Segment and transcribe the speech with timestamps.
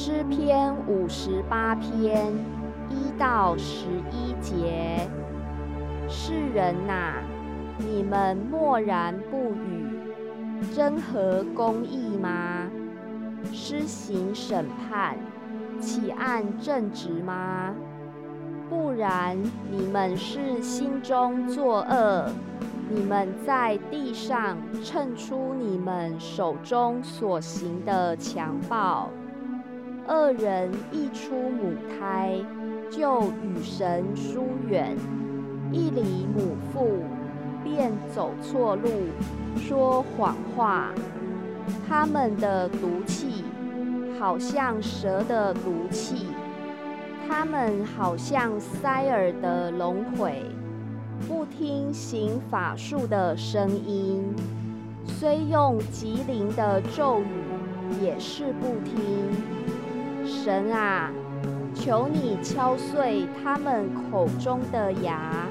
[0.00, 2.32] 诗篇五十八篇
[2.88, 5.10] 一到十一节：
[6.08, 7.14] 世人呐，
[7.78, 9.84] 你们默然不语，
[10.72, 12.70] 真合公义吗？
[13.52, 15.16] 施行审判，
[15.80, 17.74] 岂按正直吗？
[18.70, 19.36] 不然，
[19.68, 22.30] 你们是心中作恶。
[22.88, 29.10] 你们在地上称出你们手中所行的强暴，
[30.10, 32.40] 二人一出母胎
[32.90, 34.96] 就与神疏远，
[35.70, 37.02] 一离母腹
[37.62, 38.88] 便走错路，
[39.58, 40.94] 说谎话。
[41.86, 43.44] 他们的毒气
[44.18, 46.28] 好像蛇的毒气，
[47.28, 50.42] 他们好像塞尔的龙腿。
[51.28, 54.24] 不听行法术的声音，
[55.04, 59.68] 虽用吉灵的咒语，也是不听。
[60.28, 61.10] 神啊，
[61.74, 65.48] 求你敲碎他们口中的牙。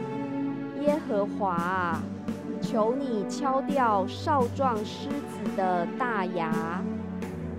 [0.82, 2.04] 耶和华啊，
[2.62, 6.84] 求你敲掉少壮狮子的大牙。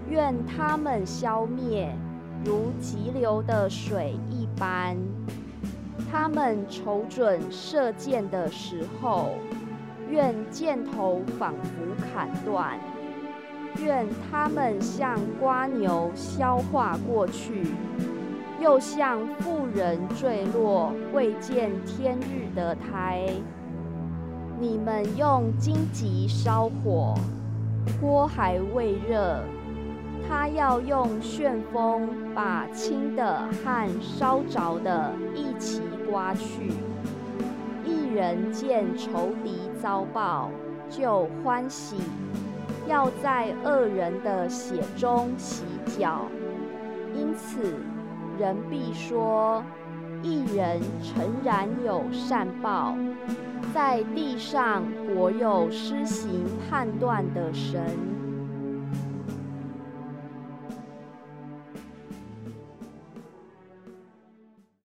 [0.08, 1.92] 愿他们消灭，
[2.44, 4.97] 如急流的水一般。
[6.10, 9.34] 他们瞅准射箭的时候，
[10.08, 12.78] 愿箭头仿佛砍断；
[13.83, 17.66] 愿他们像瓜牛消化过去，
[18.60, 23.28] 又像妇人坠落未见天日的胎。
[24.60, 27.14] 你们用荆棘烧火，
[28.00, 29.41] 锅还未热。
[30.28, 36.72] 他要用旋风把轻的和烧着的一起刮去。
[37.84, 40.50] 一人见仇敌遭报，
[40.91, 41.97] 就欢喜，
[42.89, 45.64] 要在恶人的血中洗
[45.98, 46.27] 脚。
[47.14, 47.75] 因此，
[48.39, 49.62] 人必说：
[50.22, 52.94] 一人诚然有善报，
[53.72, 54.82] 在地上
[55.15, 58.18] 果有施行判断的神。